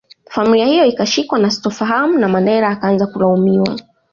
Familia 0.29 0.65
hiyo 0.65 0.85
ikashikwa 0.85 1.39
na 1.39 1.51
sintofahamu 1.51 2.17
na 2.17 2.27
Mandela 2.27 2.67
akaanza 2.69 3.07
kulaumiwa 3.07 3.77